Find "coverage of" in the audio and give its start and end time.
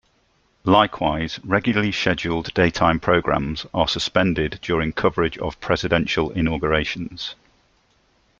4.93-5.59